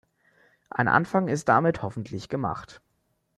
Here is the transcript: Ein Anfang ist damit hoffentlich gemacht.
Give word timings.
Ein 0.71 0.87
Anfang 0.87 1.27
ist 1.27 1.47
damit 1.47 1.83
hoffentlich 1.83 2.27
gemacht. 2.27 2.81